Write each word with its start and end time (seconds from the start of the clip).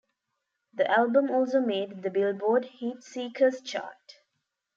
The 0.73 0.89
album 0.89 1.29
also 1.29 1.59
made 1.61 2.01
the 2.01 2.09
"Billboard" 2.09 2.65
Heatseekers 2.79 3.63
chart. 3.63 4.15